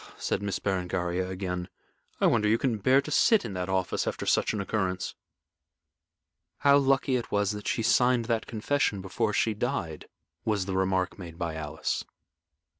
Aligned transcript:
said 0.17 0.41
Miss 0.41 0.57
Berengaria, 0.57 1.29
again. 1.29 1.69
"I 2.19 2.25
wonder 2.25 2.49
you 2.49 2.57
can 2.57 2.79
bear 2.79 3.01
to 3.03 3.11
sit 3.11 3.45
in 3.45 3.53
that 3.53 3.69
office 3.69 4.07
after 4.07 4.25
such 4.25 4.51
an 4.51 4.59
occurrence." 4.59 5.13
"How 6.61 6.77
lucky 6.79 7.17
it 7.17 7.31
was 7.31 7.51
that 7.51 7.67
she 7.67 7.83
signed 7.83 8.25
that 8.25 8.47
confession 8.47 9.01
before 9.01 9.31
she 9.31 9.53
died," 9.53 10.07
was 10.43 10.65
the 10.65 10.75
remark 10.75 11.19
made 11.19 11.37
by 11.37 11.53
Alice. 11.53 12.03